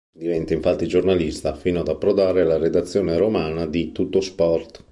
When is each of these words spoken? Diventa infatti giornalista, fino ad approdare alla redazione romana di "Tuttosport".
Diventa 0.11 0.55
infatti 0.55 0.87
giornalista, 0.87 1.53
fino 1.55 1.81
ad 1.81 1.87
approdare 1.87 2.41
alla 2.41 2.57
redazione 2.57 3.17
romana 3.17 3.67
di 3.67 3.91
"Tuttosport". 3.91 4.83